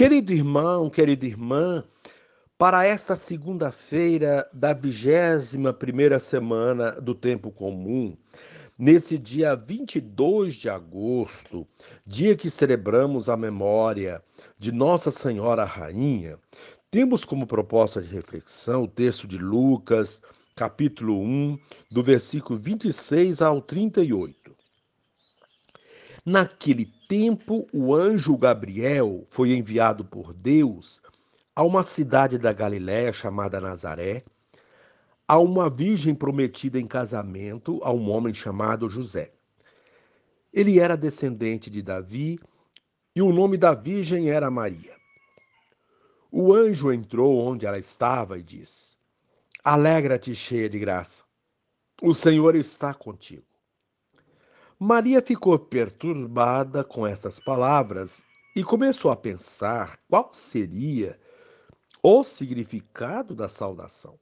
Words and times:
Querido 0.00 0.32
irmão, 0.32 0.88
querida 0.88 1.26
irmã, 1.26 1.84
para 2.56 2.86
esta 2.86 3.14
segunda-feira 3.14 4.48
da 4.50 4.72
vigésima 4.72 5.74
primeira 5.74 6.18
semana 6.18 6.92
do 6.92 7.14
tempo 7.14 7.50
comum, 7.50 8.16
nesse 8.78 9.18
dia 9.18 9.54
22 9.54 10.54
de 10.54 10.70
agosto, 10.70 11.68
dia 12.06 12.34
que 12.34 12.48
celebramos 12.48 13.28
a 13.28 13.36
memória 13.36 14.22
de 14.58 14.72
Nossa 14.72 15.10
Senhora 15.10 15.64
Rainha, 15.64 16.38
temos 16.90 17.22
como 17.22 17.46
proposta 17.46 18.00
de 18.00 18.08
reflexão 18.08 18.84
o 18.84 18.88
texto 18.88 19.28
de 19.28 19.36
Lucas, 19.36 20.22
capítulo 20.56 21.20
1, 21.20 21.58
do 21.90 22.02
versículo 22.02 22.58
26 22.58 23.42
ao 23.42 23.60
38. 23.60 24.39
Naquele 26.24 26.86
tempo, 27.08 27.66
o 27.72 27.94
anjo 27.94 28.36
Gabriel 28.36 29.24
foi 29.30 29.52
enviado 29.52 30.04
por 30.04 30.34
Deus 30.34 31.00
a 31.56 31.62
uma 31.62 31.82
cidade 31.82 32.36
da 32.38 32.52
Galiléia 32.52 33.12
chamada 33.12 33.60
Nazaré, 33.60 34.22
a 35.26 35.38
uma 35.38 35.70
virgem 35.70 36.14
prometida 36.14 36.78
em 36.78 36.86
casamento 36.86 37.80
a 37.82 37.92
um 37.92 38.10
homem 38.10 38.34
chamado 38.34 38.90
José. 38.90 39.32
Ele 40.52 40.78
era 40.78 40.96
descendente 40.96 41.70
de 41.70 41.80
Davi 41.80 42.38
e 43.14 43.22
o 43.22 43.32
nome 43.32 43.56
da 43.56 43.74
virgem 43.74 44.28
era 44.30 44.50
Maria. 44.50 44.94
O 46.30 46.52
anjo 46.52 46.92
entrou 46.92 47.38
onde 47.38 47.64
ela 47.64 47.78
estava 47.78 48.38
e 48.38 48.42
disse: 48.42 48.94
Alegra-te, 49.64 50.34
cheia 50.34 50.68
de 50.68 50.78
graça. 50.78 51.24
O 52.02 52.14
Senhor 52.14 52.54
está 52.54 52.92
contigo. 52.92 53.49
Maria 54.82 55.20
ficou 55.20 55.58
perturbada 55.58 56.82
com 56.82 57.06
estas 57.06 57.38
palavras 57.38 58.24
e 58.56 58.64
começou 58.64 59.10
a 59.10 59.16
pensar 59.16 59.98
qual 60.08 60.30
seria 60.32 61.20
o 62.02 62.24
significado 62.24 63.34
da 63.34 63.46
saudação. 63.46 64.18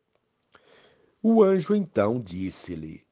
O 1.22 1.44
anjo 1.44 1.76
então 1.76 2.20
disse-lhe: 2.20 3.06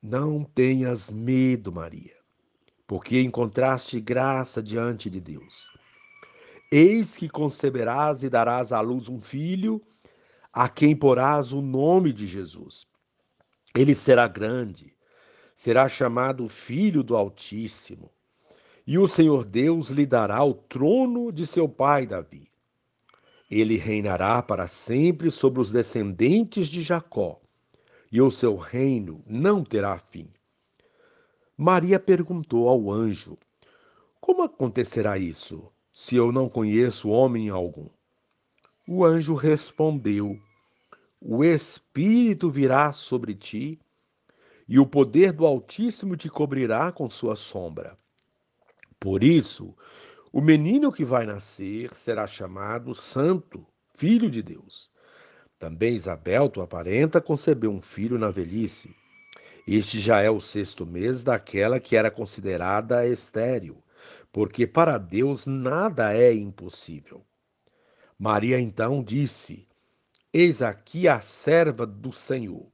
Não 0.00 0.44
tenhas 0.44 1.10
medo, 1.10 1.72
Maria, 1.72 2.14
porque 2.86 3.20
encontraste 3.20 4.00
graça 4.00 4.62
diante 4.62 5.10
de 5.10 5.20
Deus. 5.20 5.68
Eis 6.70 7.16
que 7.16 7.28
conceberás 7.28 8.22
e 8.22 8.30
darás 8.30 8.70
à 8.70 8.80
luz 8.80 9.08
um 9.08 9.20
filho, 9.20 9.82
a 10.52 10.68
quem 10.68 10.94
porás 10.94 11.52
o 11.52 11.60
nome 11.60 12.12
de 12.12 12.24
Jesus. 12.24 12.86
Ele 13.74 13.96
será 13.96 14.28
grande 14.28 14.93
será 15.54 15.88
chamado 15.88 16.48
Filho 16.48 17.02
do 17.02 17.16
Altíssimo. 17.16 18.10
E 18.86 18.98
o 18.98 19.06
Senhor 19.06 19.44
Deus 19.44 19.88
lhe 19.88 20.04
dará 20.04 20.44
o 20.44 20.52
trono 20.52 21.32
de 21.32 21.46
seu 21.46 21.68
pai 21.68 22.06
Davi. 22.06 22.50
Ele 23.50 23.76
reinará 23.76 24.42
para 24.42 24.66
sempre 24.66 25.30
sobre 25.30 25.60
os 25.60 25.70
descendentes 25.70 26.68
de 26.68 26.82
Jacó, 26.82 27.40
e 28.10 28.20
o 28.20 28.30
seu 28.30 28.56
reino 28.56 29.22
não 29.26 29.64
terá 29.64 29.98
fim. 29.98 30.28
Maria 31.56 32.00
perguntou 32.00 32.68
ao 32.68 32.90
anjo: 32.90 33.38
Como 34.20 34.42
acontecerá 34.42 35.16
isso, 35.16 35.70
se 35.92 36.16
eu 36.16 36.32
não 36.32 36.48
conheço 36.48 37.08
homem 37.08 37.48
algum? 37.48 37.88
O 38.86 39.04
anjo 39.04 39.34
respondeu: 39.34 40.38
O 41.20 41.44
Espírito 41.44 42.50
virá 42.50 42.92
sobre 42.92 43.34
ti 43.34 43.78
e 44.68 44.78
o 44.78 44.86
poder 44.86 45.32
do 45.32 45.46
Altíssimo 45.46 46.16
te 46.16 46.28
cobrirá 46.28 46.90
com 46.90 47.08
sua 47.08 47.36
sombra. 47.36 47.96
Por 48.98 49.22
isso, 49.22 49.76
o 50.32 50.40
menino 50.40 50.90
que 50.90 51.04
vai 51.04 51.26
nascer 51.26 51.92
será 51.94 52.26
chamado 52.26 52.94
Santo, 52.94 53.66
Filho 53.94 54.30
de 54.30 54.42
Deus. 54.42 54.90
Também 55.58 55.94
Isabel, 55.94 56.48
tua 56.48 56.66
parenta, 56.66 57.20
concebeu 57.20 57.70
um 57.70 57.80
filho 57.80 58.18
na 58.18 58.30
velhice. 58.30 58.94
Este 59.66 60.00
já 60.00 60.20
é 60.20 60.28
o 60.28 60.40
sexto 60.40 60.84
mês 60.84 61.22
daquela 61.22 61.78
que 61.78 61.96
era 61.96 62.10
considerada 62.10 63.06
estéril, 63.06 63.82
porque 64.32 64.66
para 64.66 64.98
Deus 64.98 65.46
nada 65.46 66.12
é 66.14 66.34
impossível. 66.34 67.24
Maria 68.18 68.58
então 68.58 69.02
disse: 69.02 69.66
Eis 70.32 70.60
aqui 70.60 71.06
a 71.08 71.20
serva 71.20 71.86
do 71.86 72.12
Senhor 72.12 72.73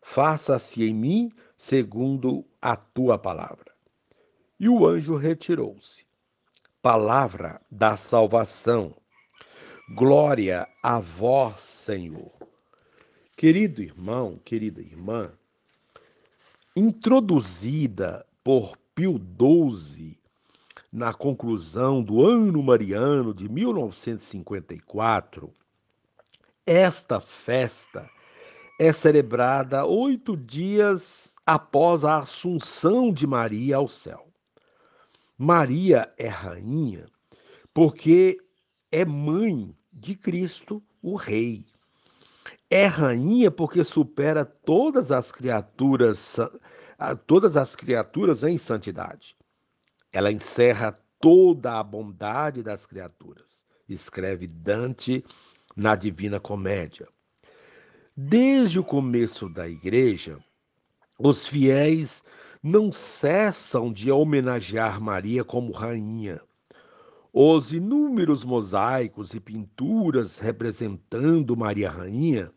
faça-se 0.00 0.84
em 0.84 0.94
mim 0.94 1.32
segundo 1.56 2.44
a 2.60 2.76
tua 2.76 3.18
palavra. 3.18 3.72
E 4.58 4.68
o 4.68 4.86
anjo 4.86 5.16
retirou-se. 5.16 6.04
Palavra 6.82 7.60
da 7.70 7.96
salvação. 7.96 8.94
Glória 9.94 10.68
a 10.82 11.00
vós, 11.00 11.62
Senhor. 11.62 12.32
Querido 13.36 13.82
irmão, 13.82 14.38
querida 14.44 14.80
irmã, 14.80 15.32
introduzida 16.76 18.26
por 18.44 18.76
Pio 18.94 19.18
XII 19.18 20.20
na 20.92 21.14
conclusão 21.14 22.02
do 22.02 22.24
ano 22.24 22.60
mariano 22.62 23.32
de 23.32 23.48
1954, 23.48 25.54
esta 26.66 27.20
festa 27.20 28.10
é 28.80 28.94
celebrada 28.94 29.84
oito 29.84 30.34
dias 30.34 31.34
após 31.44 32.02
a 32.02 32.20
assunção 32.20 33.12
de 33.12 33.26
Maria 33.26 33.76
ao 33.76 33.86
céu. 33.86 34.32
Maria 35.36 36.10
é 36.16 36.28
rainha 36.28 37.04
porque 37.74 38.38
é 38.90 39.04
mãe 39.04 39.76
de 39.92 40.14
Cristo, 40.14 40.82
o 41.02 41.14
Rei. 41.14 41.66
É 42.70 42.86
rainha 42.86 43.50
porque 43.50 43.84
supera 43.84 44.46
todas 44.46 45.12
as 45.12 45.30
criaturas, 45.30 46.38
todas 47.26 47.58
as 47.58 47.76
criaturas 47.76 48.42
em 48.42 48.56
santidade. 48.56 49.36
Ela 50.10 50.32
encerra 50.32 50.98
toda 51.20 51.78
a 51.78 51.84
bondade 51.84 52.62
das 52.62 52.86
criaturas, 52.86 53.62
escreve 53.86 54.46
Dante 54.46 55.22
na 55.76 55.94
Divina 55.94 56.40
Comédia. 56.40 57.06
Desde 58.16 58.78
o 58.78 58.84
começo 58.84 59.48
da 59.48 59.68
igreja, 59.68 60.38
os 61.18 61.46
fiéis 61.46 62.22
não 62.62 62.92
cessam 62.92 63.92
de 63.92 64.10
homenagear 64.10 65.00
Maria 65.00 65.44
como 65.44 65.72
rainha. 65.72 66.40
Os 67.32 67.72
inúmeros 67.72 68.42
mosaicos 68.42 69.32
e 69.32 69.38
pinturas 69.40 70.38
representando 70.38 71.56
Maria 71.56 71.88
Rainha 71.88 72.50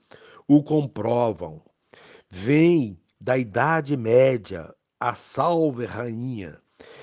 o 0.48 0.64
comprovam. 0.64 1.62
Vem 2.28 3.00
da 3.22 3.38
Idade 3.38 3.96
Média 3.96 4.74
a 5.00 5.14
Salve 5.14 5.86
Rainha, 5.86 6.58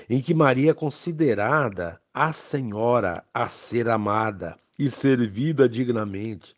em 0.09 0.21
que 0.21 0.35
Maria 0.35 0.73
é 0.73 0.75
considerada 0.75 2.01
a 2.13 2.33
Senhora 2.33 3.25
a 3.33 3.49
ser 3.49 3.89
amada 3.89 4.57
e 4.77 4.91
servida 4.91 5.69
dignamente, 5.69 6.57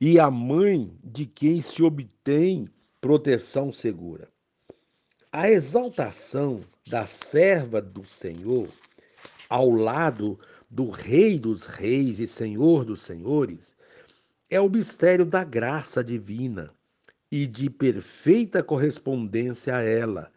e 0.00 0.18
a 0.18 0.30
mãe 0.30 0.90
de 1.04 1.26
quem 1.26 1.60
se 1.60 1.82
obtém 1.82 2.66
proteção 3.02 3.70
segura. 3.70 4.28
A 5.30 5.50
exaltação 5.50 6.64
da 6.88 7.06
serva 7.06 7.82
do 7.82 8.06
Senhor 8.06 8.68
ao 9.48 9.70
lado 9.70 10.38
do 10.70 10.88
Rei 10.88 11.38
dos 11.38 11.66
Reis 11.66 12.18
e 12.18 12.26
Senhor 12.26 12.84
dos 12.84 13.02
Senhores 13.02 13.76
é 14.48 14.58
o 14.58 14.70
mistério 14.70 15.26
da 15.26 15.44
graça 15.44 16.02
divina 16.02 16.70
e 17.30 17.46
de 17.46 17.68
perfeita 17.68 18.62
correspondência 18.62 19.76
a 19.76 19.82
ela, 19.82 20.32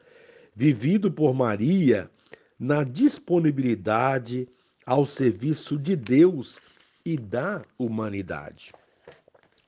vivido 0.54 1.10
por 1.10 1.34
Maria 1.34 2.12
na 2.60 2.84
disponibilidade 2.84 4.48
ao 4.86 5.06
serviço 5.06 5.78
de 5.78 5.96
Deus 5.96 6.60
e 7.06 7.18
da 7.18 7.62
humanidade 7.80 8.74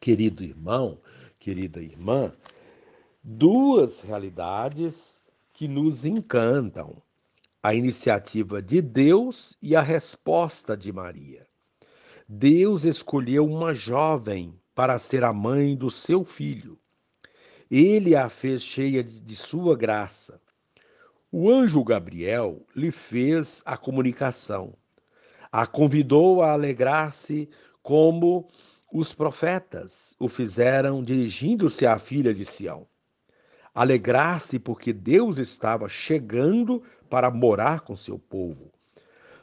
querido 0.05 0.43
irmão, 0.43 0.99
querida 1.39 1.81
irmã, 1.81 2.31
duas 3.23 4.01
realidades 4.01 5.23
que 5.51 5.67
nos 5.67 6.05
encantam: 6.05 7.01
a 7.63 7.73
iniciativa 7.73 8.61
de 8.61 8.83
Deus 8.83 9.57
e 9.59 9.75
a 9.75 9.81
resposta 9.81 10.77
de 10.77 10.93
Maria. 10.93 11.47
Deus 12.29 12.83
escolheu 12.83 13.47
uma 13.47 13.73
jovem 13.73 14.53
para 14.75 14.99
ser 14.99 15.23
a 15.23 15.33
mãe 15.33 15.75
do 15.75 15.89
seu 15.89 16.23
filho. 16.23 16.77
Ele 17.71 18.15
a 18.15 18.29
fez 18.29 18.61
cheia 18.61 19.03
de 19.03 19.35
sua 19.35 19.75
graça. 19.75 20.39
O 21.31 21.49
anjo 21.49 21.83
Gabriel 21.83 22.63
lhe 22.75 22.91
fez 22.91 23.63
a 23.65 23.75
comunicação, 23.75 24.75
a 25.51 25.65
convidou 25.65 26.43
a 26.43 26.51
alegrar-se 26.51 27.49
como 27.81 28.47
os 28.97 29.13
profetas 29.13 30.15
o 30.17 30.29
fizeram 30.29 31.03
dirigindo-se 31.03 31.85
à 31.85 31.99
filha 31.99 32.33
de 32.33 32.45
Sião. 32.45 32.87
Alegrar-se 33.73 34.57
porque 34.57 34.93
Deus 34.93 35.37
estava 35.37 35.89
chegando 35.89 36.81
para 37.09 37.29
morar 37.29 37.81
com 37.81 37.97
seu 37.97 38.17
povo. 38.17 38.71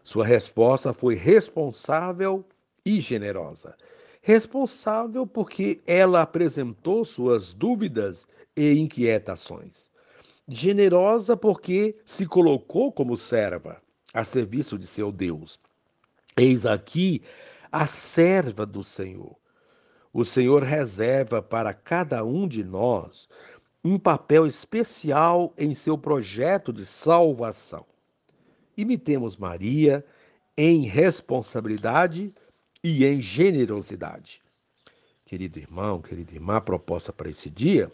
Sua 0.03 0.25
resposta 0.25 0.95
foi 0.95 1.17
responsável 1.17 2.43
e 2.83 2.99
generosa. 2.99 3.77
Responsável 4.23 5.27
porque 5.27 5.83
ela 5.87 6.23
apresentou 6.23 7.05
suas 7.05 7.53
dúvidas 7.53 8.27
e 8.57 8.73
inquietações. 8.73 9.91
Generosa 10.49 11.37
porque 11.37 11.99
se 12.07 12.25
colocou 12.25 12.91
como 12.91 13.19
serva 13.19 13.77
a 14.15 14.25
serviço 14.25 14.79
de 14.79 14.87
seu 14.87 15.13
Deus. 15.13 15.61
Eis 16.39 16.65
aqui 16.65 17.21
a 17.71 17.87
serva 17.87 18.65
do 18.65 18.83
Senhor. 18.83 19.42
O 20.12 20.25
Senhor 20.25 20.62
reserva 20.62 21.41
para 21.41 21.73
cada 21.73 22.23
um 22.25 22.47
de 22.47 22.62
nós 22.62 23.29
um 23.82 23.99
papel 23.99 24.47
especial 24.47 25.53
em 25.56 25.75
seu 25.75 25.97
projeto 25.97 26.73
de 26.73 26.85
salvação. 26.85 27.87
Imitemos 28.76 29.37
Maria 29.37 30.05
em 30.56 30.82
responsabilidade 30.82 32.32
e 32.85 33.05
em 33.05 33.20
generosidade. 33.20 34.43
Querido 35.25 35.59
irmão, 35.59 36.03
querida 36.03 36.32
irmã, 36.32 36.56
a 36.56 36.61
proposta 36.61 37.12
para 37.12 37.31
esse 37.31 37.49
dia: 37.49 37.91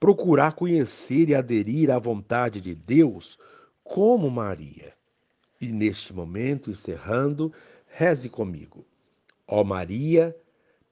procurar 0.00 0.52
conhecer 0.52 1.28
e 1.28 1.34
aderir 1.34 1.90
à 1.90 1.98
vontade 1.98 2.60
de 2.60 2.74
Deus 2.74 3.38
como 3.82 4.30
Maria. 4.30 4.94
E 5.60 5.68
neste 5.68 6.12
momento, 6.12 6.70
encerrando, 6.70 7.52
reze 7.86 8.28
comigo. 8.28 8.84
Ó 9.46 9.62
Maria, 9.62 10.34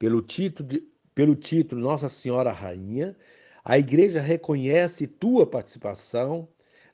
pelo 0.03 0.21
título, 0.21 0.67
de, 0.67 0.83
pelo 1.15 1.33
título 1.33 1.79
Nossa 1.79 2.09
Senhora 2.09 2.51
Rainha, 2.51 3.15
a 3.63 3.79
Igreja 3.79 4.19
reconhece 4.19 5.07
tua 5.07 5.47
participação 5.47 6.45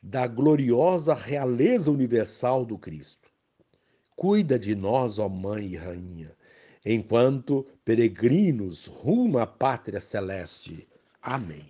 da 0.04 0.28
gloriosa 0.28 1.16
realeza 1.16 1.90
universal 1.90 2.64
do 2.64 2.78
Cristo. 2.78 3.28
Cuida 4.16 4.60
de 4.60 4.76
nós, 4.76 5.18
ó 5.18 5.28
Mãe 5.28 5.70
e 5.70 5.76
Rainha, 5.76 6.36
enquanto 6.86 7.66
peregrinos 7.84 8.86
rumo 8.86 9.40
à 9.40 9.48
pátria 9.48 10.00
celeste. 10.00 10.88
Amém. 11.20 11.66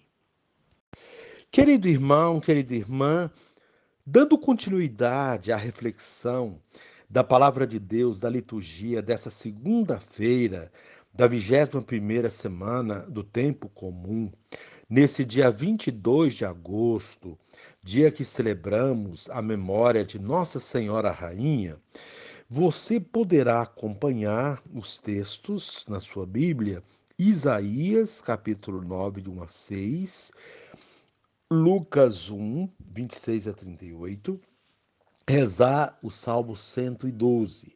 Querido 1.49 1.87
irmão, 1.87 2.41
querida 2.41 2.75
irmã, 2.75 3.31
dando 4.05 4.37
continuidade 4.37 5.53
à 5.53 5.55
reflexão 5.55 6.59
da 7.09 7.23
palavra 7.23 7.65
de 7.65 7.79
Deus, 7.79 8.19
da 8.19 8.29
liturgia 8.29 9.01
dessa 9.01 9.29
segunda-feira, 9.29 10.71
da 11.19 11.27
21 11.27 11.81
primeira 11.81 12.29
semana 12.29 13.01
do 13.01 13.25
tempo 13.25 13.67
comum, 13.67 14.31
nesse 14.89 15.25
dia 15.25 15.51
22 15.51 16.33
de 16.33 16.45
agosto, 16.45 17.37
dia 17.83 18.09
que 18.09 18.23
celebramos 18.23 19.29
a 19.29 19.41
memória 19.41 20.05
de 20.05 20.17
Nossa 20.17 20.61
Senhora 20.61 21.11
Rainha, 21.11 21.75
você 22.47 23.01
poderá 23.01 23.63
acompanhar 23.63 24.63
os 24.73 24.97
textos 24.97 25.83
na 25.89 25.99
sua 25.99 26.25
Bíblia, 26.25 26.81
Isaías, 27.17 28.21
capítulo 28.21 28.81
9, 28.81 29.19
de 29.19 29.29
1 29.29 29.43
a 29.43 29.47
6, 29.49 30.31
Lucas 31.51 32.29
1, 32.29 32.69
26 32.79 33.49
a 33.49 33.53
38, 33.53 34.39
rezar 35.27 35.99
o 36.01 36.09
Salmo 36.09 36.55
112. 36.55 37.75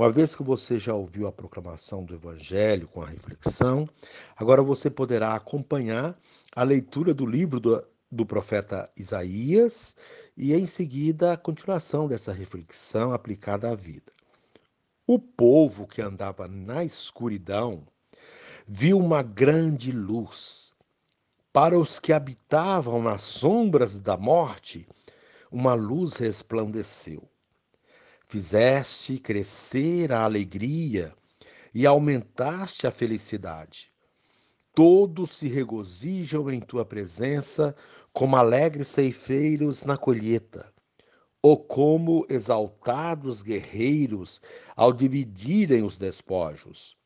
Uma 0.00 0.10
vez 0.10 0.34
que 0.34 0.42
você 0.42 0.78
já 0.78 0.94
ouviu 0.94 1.26
a 1.26 1.32
proclamação 1.32 2.02
do 2.02 2.14
Evangelho 2.14 2.88
com 2.88 3.02
a 3.02 3.06
reflexão, 3.06 3.86
agora 4.34 4.62
você 4.62 4.88
poderá 4.88 5.34
acompanhar 5.34 6.18
a 6.56 6.62
leitura 6.62 7.12
do 7.12 7.26
livro 7.26 7.60
do, 7.60 7.86
do 8.10 8.24
profeta 8.24 8.90
Isaías 8.96 9.94
e, 10.34 10.54
em 10.54 10.64
seguida, 10.64 11.34
a 11.34 11.36
continuação 11.36 12.08
dessa 12.08 12.32
reflexão 12.32 13.12
aplicada 13.12 13.70
à 13.70 13.74
vida. 13.74 14.10
O 15.06 15.18
povo 15.18 15.86
que 15.86 16.00
andava 16.00 16.48
na 16.48 16.82
escuridão 16.82 17.86
viu 18.66 18.98
uma 18.98 19.22
grande 19.22 19.92
luz. 19.92 20.72
Para 21.52 21.78
os 21.78 22.00
que 22.00 22.14
habitavam 22.14 23.02
nas 23.02 23.20
sombras 23.20 23.98
da 23.98 24.16
morte, 24.16 24.88
uma 25.52 25.74
luz 25.74 26.16
resplandeceu. 26.16 27.29
Fizeste 28.30 29.18
crescer 29.18 30.12
a 30.12 30.22
alegria 30.22 31.12
e 31.74 31.84
aumentaste 31.84 32.86
a 32.86 32.90
felicidade. 32.92 33.90
Todos 34.72 35.36
se 35.36 35.48
regozijam 35.48 36.48
em 36.48 36.60
tua 36.60 36.84
presença, 36.84 37.74
como 38.12 38.36
alegres 38.36 38.86
ceifeiros 38.86 39.82
na 39.82 39.96
colheita, 39.96 40.72
ou 41.42 41.56
como 41.56 42.24
exaltados 42.30 43.42
guerreiros 43.42 44.40
ao 44.76 44.92
dividirem 44.92 45.82
os 45.82 45.98
despojos. 45.98 46.96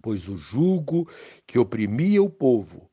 Pois 0.00 0.30
o 0.30 0.36
jugo 0.38 1.06
que 1.46 1.58
oprimia 1.58 2.22
o 2.22 2.30
povo, 2.30 2.88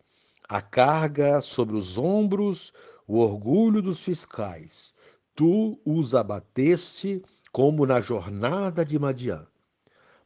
a 0.49 0.61
carga 0.61 1.39
sobre 1.39 1.77
os 1.77 1.97
ombros, 1.97 2.73
o 3.07 3.19
orgulho 3.19 3.81
dos 3.81 4.01
fiscais, 4.01 4.93
tu 5.33 5.79
os 5.85 6.13
abateste 6.13 7.23
como 7.55 7.85
na 7.85 8.01
jornada 8.01 8.83
de 8.83 8.99
Madian. 8.99 9.47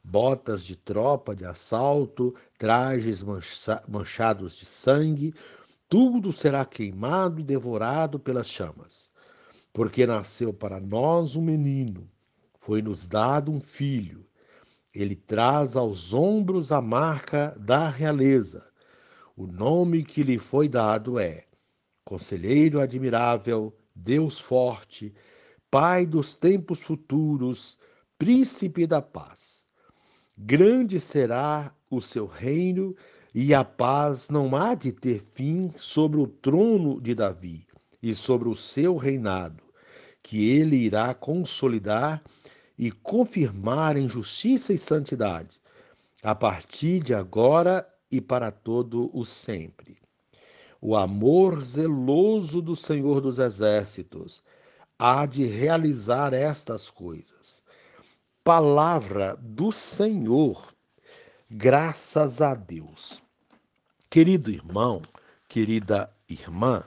Botas 0.02 0.64
de 0.64 0.74
tropa 0.74 1.32
de 1.32 1.44
assalto, 1.44 2.34
trajes 2.58 3.22
mancha 3.22 3.80
manchados 3.86 4.56
de 4.56 4.66
sangue, 4.66 5.32
tudo 5.88 6.32
será 6.32 6.64
queimado 6.64 7.38
e 7.38 7.44
devorado 7.44 8.18
pelas 8.18 8.48
chamas. 8.48 9.12
Porque 9.72 10.04
nasceu 10.08 10.52
para 10.52 10.80
nós 10.80 11.36
um 11.36 11.40
menino, 11.40 12.10
foi-nos 12.58 13.06
dado 13.06 13.52
um 13.52 13.60
filho. 13.60 14.26
Ele 14.92 15.14
traz 15.14 15.76
aos 15.76 16.12
ombros 16.12 16.72
a 16.72 16.80
marca 16.80 17.56
da 17.60 17.88
realeza. 17.88 18.68
O 19.36 19.46
nome 19.46 20.02
que 20.02 20.24
lhe 20.24 20.36
foi 20.36 20.68
dado 20.68 21.16
é 21.16 21.44
Conselheiro 22.04 22.80
Admirável, 22.80 23.72
Deus 23.94 24.40
Forte, 24.40 25.14
Pai 25.70 26.04
dos 26.04 26.34
tempos 26.34 26.82
futuros, 26.82 27.78
Príncipe 28.18 28.88
da 28.88 29.00
paz. 29.00 29.66
Grande 30.36 30.98
será 30.98 31.72
o 31.88 32.00
seu 32.00 32.26
reino 32.26 32.94
e 33.32 33.54
a 33.54 33.64
paz 33.64 34.28
não 34.30 34.56
há 34.56 34.74
de 34.74 34.90
ter 34.90 35.20
fim 35.20 35.70
sobre 35.76 36.20
o 36.20 36.26
trono 36.26 37.00
de 37.00 37.14
Davi 37.14 37.66
e 38.02 38.14
sobre 38.16 38.48
o 38.48 38.56
seu 38.56 38.96
reinado, 38.96 39.62
que 40.22 40.50
ele 40.50 40.74
irá 40.76 41.14
consolidar 41.14 42.20
e 42.76 42.90
confirmar 42.90 43.96
em 43.96 44.08
justiça 44.08 44.72
e 44.72 44.78
santidade, 44.78 45.60
a 46.22 46.34
partir 46.34 47.00
de 47.00 47.14
agora 47.14 47.88
e 48.10 48.20
para 48.20 48.50
todo 48.50 49.08
o 49.16 49.24
sempre. 49.24 49.96
O 50.80 50.96
amor 50.96 51.62
zeloso 51.62 52.60
do 52.60 52.74
Senhor 52.74 53.20
dos 53.20 53.38
Exércitos 53.38 54.42
há 55.00 55.24
de 55.24 55.46
realizar 55.46 56.34
estas 56.34 56.90
coisas. 56.90 57.64
Palavra 58.44 59.34
do 59.40 59.72
Senhor, 59.72 60.74
graças 61.48 62.42
a 62.42 62.54
Deus. 62.54 63.22
Querido 64.10 64.50
irmão, 64.50 65.00
querida 65.48 66.14
irmã, 66.28 66.84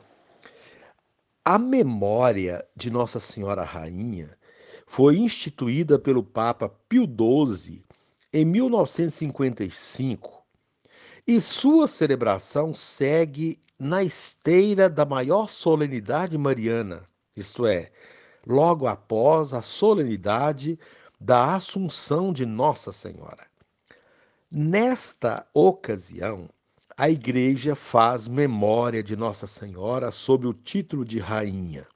a 1.44 1.58
memória 1.58 2.64
de 2.76 2.92
Nossa 2.92 3.20
Senhora 3.20 3.64
Rainha 3.64 4.38
foi 4.86 5.18
instituída 5.18 5.98
pelo 5.98 6.24
Papa 6.24 6.70
Pio 6.88 7.08
XII 7.08 7.84
em 8.32 8.46
1955 8.46 10.46
e 11.26 11.42
sua 11.42 11.88
celebração 11.88 12.76
segue 12.76 13.60
na 13.80 14.04
esteira 14.04 14.88
da 14.88 15.04
maior 15.04 15.50
solenidade 15.50 16.38
mariana, 16.38 17.12
isto 17.36 17.66
é, 17.66 17.92
logo 18.46 18.88
após 18.88 19.54
a 19.54 19.62
solenidade 19.62 20.78
da 21.20 21.56
Assunção 21.56 22.34
de 22.34 22.46
Nossa 22.46 22.92
Senhora. 22.92 23.48
Nesta 24.52 25.48
ocasião, 25.54 26.50
a 26.96 27.10
Igreja 27.10 27.76
faz 27.76 28.28
memória 28.28 29.02
de 29.02 29.16
Nossa 29.16 29.48
Senhora 29.48 30.12
sob 30.12 30.46
o 30.46 30.54
título 30.54 31.04
de 31.04 31.18
Rainha. 31.18 31.88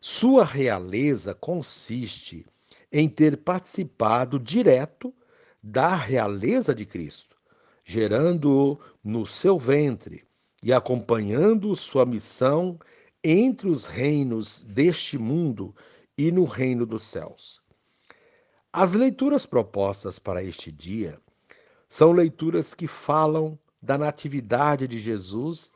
Sua 0.00 0.44
realeza 0.44 1.34
consiste 1.34 2.46
em 2.90 3.08
ter 3.08 3.36
participado 3.36 4.38
direto 4.38 5.12
da 5.62 5.94
realeza 5.94 6.74
de 6.74 6.86
Cristo, 6.86 7.36
gerando-o 7.84 8.78
no 9.02 9.26
seu 9.26 9.58
ventre 9.58 10.22
e 10.62 10.72
acompanhando 10.72 11.74
sua 11.74 12.06
missão 12.06 12.78
entre 13.28 13.68
os 13.68 13.86
reinos 13.86 14.62
deste 14.62 15.18
mundo 15.18 15.74
e 16.16 16.30
no 16.30 16.44
reino 16.44 16.86
dos 16.86 17.02
céus. 17.02 17.60
As 18.72 18.94
leituras 18.94 19.44
propostas 19.44 20.20
para 20.20 20.44
este 20.44 20.70
dia 20.70 21.18
são 21.88 22.12
leituras 22.12 22.72
que 22.72 22.86
falam 22.86 23.58
da 23.82 23.98
natividade 23.98 24.86
de 24.86 25.00
Jesus 25.00 25.72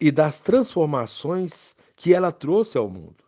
e 0.00 0.12
das 0.12 0.40
transformações 0.40 1.76
que 1.96 2.14
ela 2.14 2.30
trouxe 2.30 2.78
ao 2.78 2.88
mundo. 2.88 3.24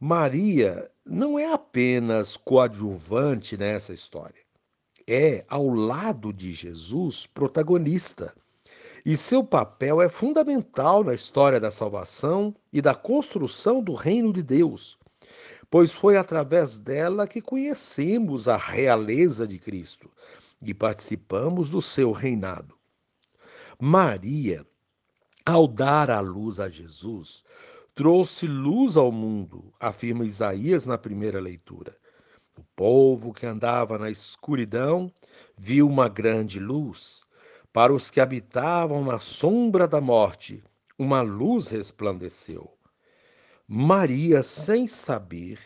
Maria 0.00 0.90
não 1.04 1.38
é 1.38 1.52
apenas 1.52 2.38
coadjuvante 2.38 3.54
nessa 3.56 3.92
história, 3.92 4.42
é, 5.06 5.44
ao 5.46 5.68
lado 5.68 6.32
de 6.32 6.54
Jesus, 6.54 7.26
protagonista. 7.26 8.34
E 9.08 9.16
seu 9.16 9.42
papel 9.42 10.02
é 10.02 10.08
fundamental 10.10 11.02
na 11.02 11.14
história 11.14 11.58
da 11.58 11.70
salvação 11.70 12.54
e 12.70 12.82
da 12.82 12.94
construção 12.94 13.82
do 13.82 13.94
reino 13.94 14.34
de 14.34 14.42
Deus, 14.42 14.98
pois 15.70 15.94
foi 15.94 16.18
através 16.18 16.78
dela 16.78 17.26
que 17.26 17.40
conhecemos 17.40 18.48
a 18.48 18.58
realeza 18.58 19.48
de 19.48 19.58
Cristo 19.58 20.10
e 20.60 20.74
participamos 20.74 21.70
do 21.70 21.80
seu 21.80 22.12
reinado. 22.12 22.74
Maria, 23.80 24.66
ao 25.46 25.66
dar 25.66 26.10
a 26.10 26.20
luz 26.20 26.60
a 26.60 26.68
Jesus, 26.68 27.42
trouxe 27.94 28.46
luz 28.46 28.94
ao 28.98 29.10
mundo, 29.10 29.72
afirma 29.80 30.26
Isaías 30.26 30.84
na 30.84 30.98
primeira 30.98 31.40
leitura. 31.40 31.96
O 32.58 32.62
povo 32.76 33.32
que 33.32 33.46
andava 33.46 33.96
na 33.96 34.10
escuridão 34.10 35.10
viu 35.56 35.88
uma 35.88 36.10
grande 36.10 36.60
luz. 36.60 37.26
Para 37.78 37.94
os 37.94 38.10
que 38.10 38.20
habitavam 38.20 39.04
na 39.04 39.20
sombra 39.20 39.86
da 39.86 40.00
morte, 40.00 40.64
uma 40.98 41.22
luz 41.22 41.68
resplandeceu. 41.68 42.76
Maria, 43.68 44.42
sem 44.42 44.88
saber, 44.88 45.60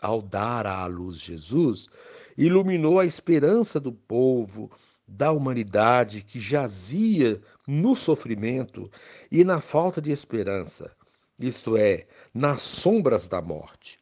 ao 0.00 0.22
dar 0.22 0.66
à 0.66 0.86
luz 0.86 1.20
Jesus, 1.20 1.86
iluminou 2.34 2.98
a 2.98 3.04
esperança 3.04 3.78
do 3.78 3.92
povo, 3.92 4.70
da 5.06 5.32
humanidade 5.32 6.22
que 6.22 6.40
jazia 6.40 7.42
no 7.66 7.94
sofrimento 7.94 8.90
e 9.30 9.44
na 9.44 9.60
falta 9.60 10.00
de 10.00 10.10
esperança, 10.10 10.90
isto 11.38 11.76
é, 11.76 12.06
nas 12.32 12.62
sombras 12.62 13.28
da 13.28 13.42
morte. 13.42 14.00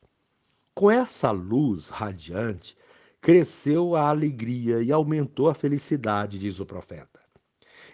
Com 0.72 0.88
essa 0.88 1.32
luz 1.32 1.88
radiante, 1.88 2.76
cresceu 3.20 3.96
a 3.96 4.10
alegria 4.10 4.80
e 4.80 4.92
aumentou 4.92 5.48
a 5.48 5.54
felicidade, 5.56 6.38
diz 6.38 6.60
o 6.60 6.64
profeta. 6.64 7.17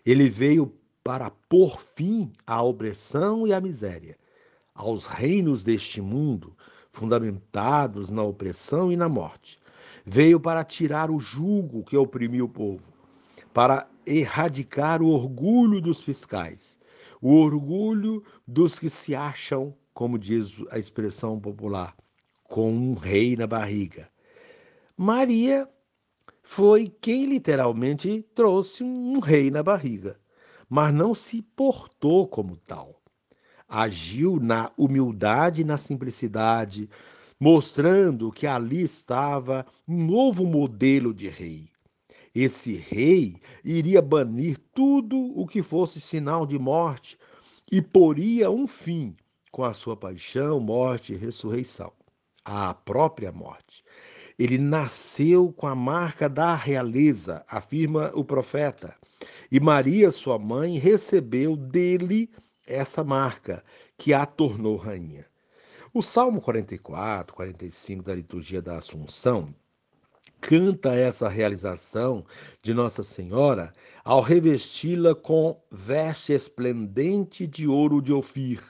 Ele 0.05 0.29
veio 0.29 0.73
para 1.03 1.31
pôr 1.31 1.81
fim 1.81 2.33
à 2.47 2.63
opressão 2.63 3.47
e 3.47 3.53
à 3.53 3.61
miséria 3.61 4.17
aos 4.75 5.05
reinos 5.07 5.63
deste 5.63 6.01
mundo, 6.01 6.57
fundamentados 6.91 8.11
na 8.11 8.23
opressão 8.23 8.91
e 8.91 8.97
na 8.97 9.09
morte. 9.09 9.61
Veio 10.05 10.41
para 10.41 10.65
tirar 10.65 11.11
o 11.11 11.21
jugo 11.21 11.85
que 11.85 11.97
oprimiu 11.97 12.47
o 12.47 12.49
povo, 12.49 12.93
para 13.53 13.89
erradicar 14.05 15.01
o 15.01 15.09
orgulho 15.09 15.81
dos 15.81 16.01
fiscais, 16.01 16.79
o 17.23 17.37
orgulho 17.37 18.23
dos 18.47 18.79
que 18.79 18.91
se 18.91 19.15
acham, 19.15 19.75
como 19.95 20.19
diz 20.19 20.57
a 20.71 20.79
expressão 20.79 21.39
popular, 21.39 21.97
com 22.43 22.71
um 22.73 22.95
rei 22.95 23.37
na 23.37 23.47
barriga. 23.47 24.11
Maria 24.97 25.69
foi 26.45 26.93
quem 27.01 27.27
literalmente 27.27 28.25
trouxe 28.35 28.85
um 28.85 29.19
rei 29.19 29.51
na 29.51 29.63
barriga, 29.63 30.21
mas 30.69 30.95
não 30.95 31.15
se 31.15 31.43
portou 31.43 32.29
como 32.29 32.57
tal 32.57 33.03
agiu 33.69 34.39
na 34.41 34.71
humildade 34.77 35.63
e 35.63 35.65
na 35.65 35.77
simplicidade, 35.77 36.89
mostrando 37.41 38.31
que 38.31 38.47
ali 38.47 38.83
estava 38.83 39.67
um 39.87 40.07
novo 40.07 40.47
modelo 40.47 41.13
de 41.13 41.29
rei. 41.29 41.69
Esse 42.33 42.75
rei 42.77 43.37
iria 43.65 44.03
banir 44.03 44.59
tudo 44.73 45.17
o 45.17 45.47
que 45.47 45.63
fosse 45.63 46.01
sinal 46.01 46.47
de 46.47 46.59
morte 46.59 47.19
e 47.71 47.81
poria 47.81 48.51
um 48.51 48.67
fim 48.67 49.17
com 49.51 49.65
a 49.65 49.75
sua 49.75 49.97
paixão, 49.97 50.59
morte 50.61 51.13
e 51.13 51.17
ressurreição, 51.17 51.93
a 52.45 52.75
própria 52.75 53.31
morte. 53.31 53.85
Ele 54.39 54.59
nasceu 54.59 55.53
com 55.53 55.67
a 55.67 55.75
marca 55.75 56.29
da 56.29 56.55
realeza, 56.55 57.45
afirma 57.49 58.11
o 58.15 58.25
profeta, 58.25 58.97
e 59.51 59.61
Maria, 59.61 60.11
sua 60.11 60.39
mãe, 60.39 60.79
recebeu 60.79 61.57
dele 61.57 62.31
essa 62.67 63.05
marca 63.05 63.63
que 63.97 64.13
a 64.13 64.27
tornou 64.27 64.77
rainha. 64.77 65.27
O 65.93 66.03
Salmo 66.03 66.41
44, 66.41 67.35
45 67.35 68.03
da 68.03 68.15
liturgia 68.15 68.61
da 68.61 68.79
Assunção 68.79 69.55
canta 70.41 70.95
essa 70.95 71.29
realização 71.29 72.25
de 72.61 72.75
Nossa 72.75 73.03
Senhora 73.03 73.73
ao 74.05 74.21
revesti-la 74.21 75.15
com 75.15 75.59
veste 75.71 76.33
esplendente 76.33 77.47
de 77.47 77.67
ouro 77.67 78.03
de 78.03 78.13
Ofir. 78.13 78.63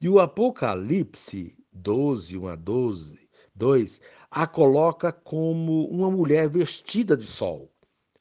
E 0.00 0.08
o 0.08 0.20
Apocalipse 0.20 1.56
12, 1.72 2.38
1 2.38 2.48
a 2.48 2.54
12, 2.54 3.18
2, 3.54 4.00
a 4.36 4.46
coloca 4.46 5.10
como 5.10 5.88
uma 5.88 6.10
mulher 6.10 6.46
vestida 6.46 7.16
de 7.16 7.24
sol 7.24 7.72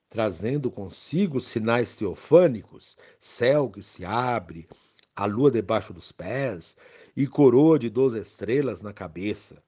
trazendo 0.10 0.72
consigo 0.72 1.42
sinais 1.42 1.94
teofânicos, 1.94 2.96
céu 3.20 3.70
que 3.70 3.84
se 3.84 4.06
abre, 4.06 4.66
a 5.14 5.26
lua 5.26 5.52
debaixo 5.52 5.92
dos 5.92 6.14
pés 6.14 6.78
e 7.18 7.28
coroa 7.28 7.78
de 7.78 7.90
doze 7.90 8.18
estrelas 8.18 8.82
na 8.82 8.94
cabeça. 8.94 9.62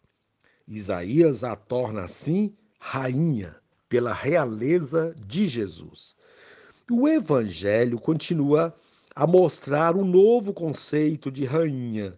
Isaías 0.66 1.44
a 1.44 1.54
torna 1.54 2.06
assim 2.06 2.56
rainha 2.80 3.58
pela 3.89 4.13
realeza 4.13 5.13
de 5.25 5.50
Jesus. 5.50 6.16
O 6.89 7.10
evangelho 7.10 8.00
continua 8.00 8.74
a 9.13 9.27
mostrar 9.27 9.98
um 9.98 10.06
novo 10.06 10.54
conceito 10.54 11.30
de 11.30 11.44
rainha, 11.44 12.18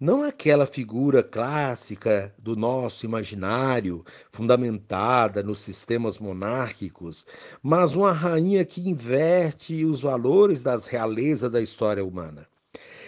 não 0.00 0.22
aquela 0.22 0.64
figura 0.64 1.24
clássica 1.24 2.32
do 2.38 2.54
nosso 2.54 3.04
imaginário, 3.04 4.04
fundamentada 4.30 5.42
nos 5.42 5.60
sistemas 5.60 6.18
monárquicos, 6.18 7.26
mas 7.60 7.96
uma 7.96 8.12
rainha 8.12 8.64
que 8.64 8.88
inverte 8.88 9.84
os 9.84 10.00
valores 10.00 10.62
das 10.62 10.86
realezas 10.86 11.50
da 11.50 11.60
história 11.60 12.04
humana. 12.04 12.46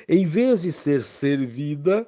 Em 0.08 0.26
vez 0.26 0.62
de 0.62 0.72
ser 0.72 1.04
servida, 1.04 2.04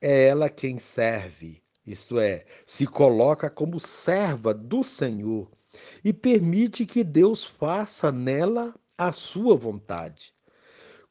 é 0.00 0.26
ela 0.26 0.50
quem 0.50 0.78
serve, 0.78 1.62
isto 1.86 2.18
é, 2.18 2.44
se 2.66 2.86
coloca 2.86 3.48
como 3.48 3.78
serva 3.78 4.52
do 4.52 4.82
Senhor 4.82 5.48
e 6.04 6.12
permite 6.12 6.84
que 6.84 7.04
Deus 7.04 7.44
faça 7.44 8.10
nela 8.10 8.74
a 8.98 9.12
sua 9.12 9.56
vontade. 9.56 10.34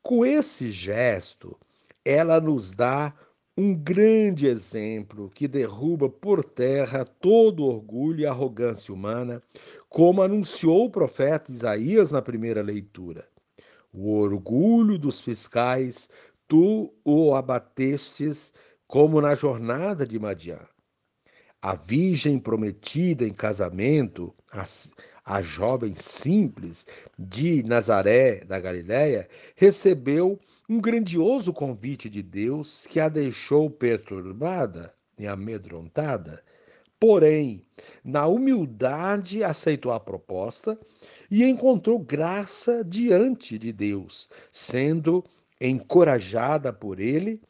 Com 0.02 0.26
esse 0.26 0.70
gesto, 0.70 1.58
ela 2.06 2.40
nos 2.40 2.72
dá 2.72 3.14
um 3.56 3.74
grande 3.76 4.48
exemplo 4.48 5.30
que 5.30 5.48
derruba 5.48 6.10
por 6.10 6.44
terra 6.44 7.06
todo 7.06 7.66
orgulho 7.66 8.22
e 8.22 8.26
arrogância 8.26 8.94
humana, 8.94 9.44
como 9.88 10.24
anunciou 10.24 10.86
o 10.86 10.90
profeta 10.90 11.52
Isaías 11.52 12.10
na 12.10 12.22
primeira 12.22 12.64
leitura. 12.64 13.28
O 13.92 14.18
orgulho 14.18 14.98
dos 14.98 15.22
fiscais 15.22 16.10
tu 16.48 16.92
o 17.06 17.36
abatestes 17.36 18.52
como 18.88 19.22
na 19.22 19.36
jornada 19.36 20.06
de 20.06 20.20
Madian. 20.20 20.68
A 21.62 21.76
virgem 21.76 22.40
prometida 22.40 23.26
em 23.26 23.34
casamento, 23.34 24.34
a, 25.24 25.42
jovem 25.42 25.96
simples 25.96 26.86
de 27.18 27.64
Nazaré 27.64 28.44
da 28.46 28.60
Galiléia, 28.60 29.28
recebeu 29.56 30.40
um 30.70 30.80
grandioso 30.80 31.54
convite 31.54 32.10
de 32.10 32.22
Deus 32.22 32.86
que 32.88 33.00
a 33.00 33.10
deixou 33.10 33.70
perturbada 33.70 34.94
e 35.18 35.28
amedrontada. 35.28 36.44
Porém, 37.00 37.66
na 38.04 38.28
humildade 38.28 39.44
aceitou 39.44 39.92
a 39.92 40.00
proposta 40.00 40.80
e 41.30 41.44
encontrou 41.44 42.00
graça 42.00 42.84
diante 42.84 43.60
de 43.60 43.74
Deus, 43.74 44.30
sendo 44.52 45.24
encorajada 45.60 46.72
por 46.72 47.00
ele 47.00 47.42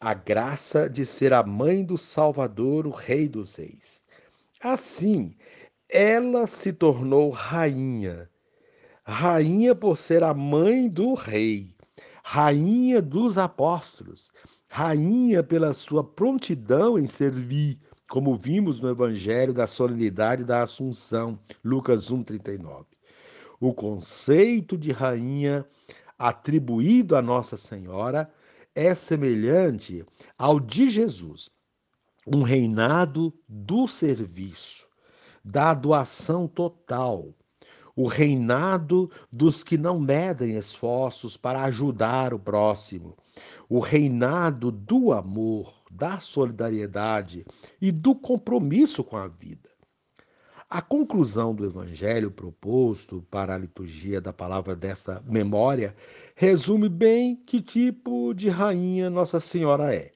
a 0.00 0.14
graça 0.14 0.90
de 0.90 1.06
ser 1.06 1.32
a 1.32 1.44
mãe 1.44 1.84
do 1.84 1.96
Salvador, 1.96 2.88
o 2.88 2.90
Rei 2.90 3.28
dos 3.28 3.54
Reis. 3.54 4.02
Assim, 4.60 5.36
ela 5.92 6.46
se 6.46 6.72
tornou 6.72 7.28
rainha. 7.28 8.30
Rainha 9.04 9.74
por 9.74 9.98
ser 9.98 10.22
a 10.22 10.32
mãe 10.32 10.88
do 10.88 11.12
rei, 11.12 11.76
rainha 12.24 13.02
dos 13.02 13.36
apóstolos, 13.36 14.32
rainha 14.70 15.42
pela 15.42 15.74
sua 15.74 16.02
prontidão 16.02 16.98
em 16.98 17.06
servir, 17.06 17.78
como 18.08 18.36
vimos 18.36 18.80
no 18.80 18.88
Evangelho 18.88 19.52
da 19.52 19.66
Solenidade 19.66 20.44
da 20.44 20.62
Assunção, 20.62 21.38
Lucas 21.62 22.10
1,39. 22.10 22.86
O 23.60 23.74
conceito 23.74 24.78
de 24.78 24.92
rainha 24.92 25.66
atribuído 26.18 27.16
a 27.16 27.22
Nossa 27.22 27.56
Senhora 27.56 28.32
é 28.74 28.94
semelhante 28.94 30.04
ao 30.38 30.58
de 30.58 30.88
Jesus, 30.88 31.50
um 32.26 32.42
reinado 32.42 33.34
do 33.48 33.86
serviço, 33.86 34.91
da 35.44 35.74
doação 35.74 36.46
total, 36.46 37.34
o 37.94 38.06
reinado 38.06 39.10
dos 39.30 39.62
que 39.62 39.76
não 39.76 39.98
medem 40.00 40.56
esforços 40.56 41.36
para 41.36 41.64
ajudar 41.64 42.32
o 42.32 42.38
próximo, 42.38 43.16
o 43.68 43.78
reinado 43.78 44.70
do 44.70 45.12
amor, 45.12 45.72
da 45.90 46.18
solidariedade 46.20 47.44
e 47.80 47.92
do 47.92 48.14
compromisso 48.14 49.04
com 49.04 49.16
a 49.16 49.28
vida. 49.28 49.70
A 50.70 50.80
conclusão 50.80 51.54
do 51.54 51.66
evangelho 51.66 52.30
proposto 52.30 53.22
para 53.30 53.54
a 53.54 53.58
liturgia 53.58 54.22
da 54.22 54.32
palavra 54.32 54.74
desta 54.74 55.22
memória 55.26 55.94
resume 56.34 56.88
bem 56.88 57.36
que 57.36 57.60
tipo 57.60 58.32
de 58.32 58.48
rainha 58.48 59.10
Nossa 59.10 59.38
Senhora 59.38 59.94
é. 59.94 60.12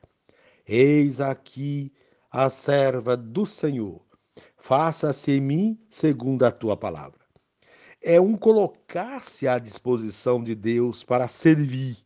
Eis 0.67 1.21
aqui 1.21 1.93
a 2.31 2.49
serva 2.49 3.19
do 3.19 3.45
Senhor. 3.45 4.06
Faça-se 4.57 5.33
em 5.33 5.41
mim 5.41 5.79
segundo 5.89 6.45
a 6.45 6.51
tua 6.51 6.77
palavra. 6.77 7.21
É 8.03 8.21
um 8.21 8.37
colocar-se 8.37 9.49
à 9.49 9.59
disposição 9.59 10.43
de 10.43 10.55
Deus 10.55 11.03
para 11.03 11.29
servir. 11.29 11.97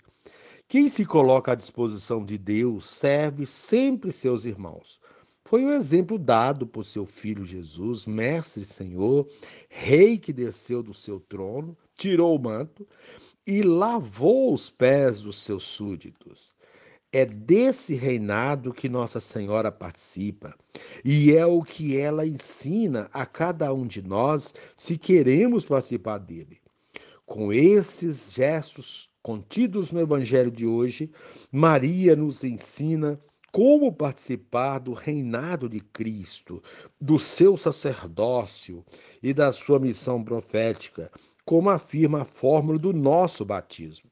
Quem 0.69 0.89
se 0.89 1.05
coloca 1.05 1.53
à 1.53 1.55
disposição 1.55 2.25
de 2.25 2.39
Deus 2.39 2.89
serve 2.89 3.45
sempre 3.45 4.13
seus 4.13 4.45
irmãos. 4.45 5.01
Foi 5.45 5.65
o 5.65 5.73
exemplo 5.73 6.17
dado 6.17 6.65
por 6.65 6.85
seu 6.85 7.05
filho 7.05 7.45
Jesus, 7.45 8.07
mestre 8.07 8.65
Senhor, 8.65 9.29
rei 9.69 10.17
que 10.17 10.33
desceu 10.33 10.81
do 10.81 10.95
seu 10.95 11.19
trono, 11.19 11.77
tirou 11.99 12.37
o 12.37 12.41
manto 12.41 12.87
e 13.45 13.63
lavou 13.63 14.55
os 14.55 14.71
pés 14.71 15.23
dos 15.23 15.43
seus 15.43 15.65
súditos. 15.65 16.55
É 17.13 17.27
desse 17.27 17.95
reinado 17.95 18.73
que 18.73 18.89
Nossa 18.89 19.21
Senhora 19.21 19.73
participa 19.73 20.55
e 21.05 21.33
é 21.33 21.45
o 21.45 21.61
que 21.63 21.97
ela 21.97 22.25
ensina 22.25 23.11
a 23.13 23.27
cada 23.27 23.73
um 23.75 23.85
de 23.85 24.01
nós 24.01 24.55
se 24.77 24.97
queremos 24.97 25.65
participar 25.65 26.19
dele. 26.19 26.59
Com 27.27 27.53
esses 27.53 28.33
gestos 28.33 29.11
contidos 29.23 29.91
no 29.91 30.01
Evangelho 30.01 30.53
de 30.53 30.67
hoje, 30.67 31.11
Maria 31.51 32.15
nos 32.15 32.45
ensina 32.45 33.21
como 33.53 33.93
participar 33.93 34.79
do 34.79 34.93
reinado 34.93 35.69
de 35.69 35.81
Cristo, 35.81 36.63
do 37.01 37.19
seu 37.19 37.57
sacerdócio 37.57 38.85
e 39.21 39.35
da 39.35 39.53
sua 39.53 39.81
missão 39.81 40.23
profética, 40.23 41.11
como 41.45 41.71
afirma 41.71 42.23
a 42.23 42.25
fórmula 42.25 42.79
do 42.79 42.93
nosso 42.93 43.45
batismo. 43.45 44.09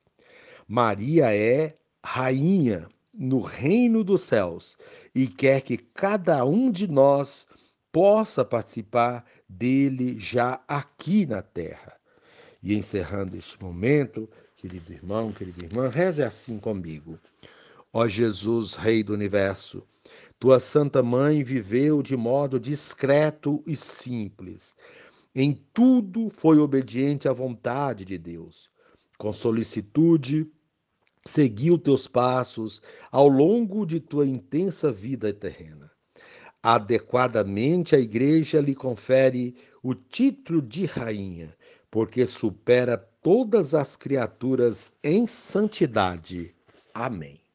Maria 0.67 1.33
é 1.35 1.75
rainha 2.05 2.88
no 3.12 3.40
reino 3.40 4.05
dos 4.05 4.23
céus 4.23 4.76
e 5.14 5.26
quer 5.26 5.62
que 5.62 5.76
cada 5.76 6.45
um 6.45 6.71
de 6.71 6.87
nós 6.87 7.47
possa 7.90 8.45
participar 8.45 9.25
dele 9.49 10.19
já 10.19 10.61
aqui 10.69 11.26
na 11.26 11.43
terra. 11.43 11.97
E 12.62 12.75
encerrando 12.75 13.37
este 13.37 13.61
momento, 13.62 14.28
querido 14.57 14.93
irmão, 14.93 15.33
querida 15.33 15.64
irmã, 15.64 15.88
reze 15.88 16.23
assim 16.23 16.59
comigo. 16.59 17.19
Ó 17.93 18.07
Jesus, 18.07 18.75
Rei 18.75 19.02
do 19.02 19.14
Universo, 19.14 19.83
tua 20.38 20.61
Santa 20.61 21.02
Mãe 21.02 21.43
viveu 21.43 22.02
de 22.02 22.17
modo 22.17 22.61
discreto 22.61 23.62
e 23.67 23.75
simples. 23.75 24.76
Em 25.35 25.52
tudo 25.73 26.28
foi 26.31 26.59
obediente 26.59 27.28
à 27.28 27.33
vontade 27.33 28.05
de 28.05 28.19
Deus. 28.19 28.71
Com 29.17 29.33
solicitude, 29.33 30.50
seguiu 31.28 31.78
teus 31.78 32.08
passos 32.08 32.82
ao 33.12 33.28
longo 33.28 33.85
de 33.85 34.00
tua 34.00 34.26
intensa 34.26 34.90
vida 34.90 35.32
terrena. 35.32 35.90
Adequadamente, 36.62 37.94
a 37.94 37.99
Igreja 37.99 38.61
lhe 38.61 38.75
confere 38.75 39.54
o 39.82 39.94
título 39.94 40.61
de 40.61 40.87
rainha, 40.87 41.54
porque 41.90 42.26
supera 42.26 42.97
todas 43.23 43.75
as 43.75 43.94
criaturas 43.97 44.92
em 45.02 45.26
santidade. 45.26 46.54
Amém. 46.92 47.48